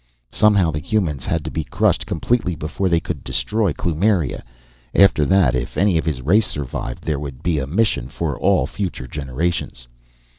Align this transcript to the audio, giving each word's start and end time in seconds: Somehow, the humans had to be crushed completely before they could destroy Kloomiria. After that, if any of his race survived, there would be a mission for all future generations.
Somehow, 0.31 0.71
the 0.71 0.79
humans 0.79 1.25
had 1.27 1.45
to 1.45 1.51
be 1.51 1.63
crushed 1.63 2.07
completely 2.07 2.55
before 2.55 2.89
they 2.89 2.99
could 2.99 3.23
destroy 3.23 3.71
Kloomiria. 3.71 4.41
After 4.95 5.27
that, 5.27 5.53
if 5.53 5.77
any 5.77 5.99
of 5.99 6.05
his 6.05 6.23
race 6.23 6.47
survived, 6.47 7.03
there 7.03 7.19
would 7.19 7.43
be 7.43 7.59
a 7.59 7.67
mission 7.67 8.09
for 8.09 8.35
all 8.39 8.65
future 8.65 9.05
generations. 9.05 9.87